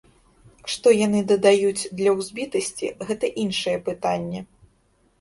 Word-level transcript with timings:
Што 0.75 0.93
яны 1.05 1.21
дадаюць, 1.33 1.87
для 2.01 2.15
узбітасці, 2.23 2.93
гэта 3.11 3.25
іншае 3.47 3.77
пытанне. 3.91 4.39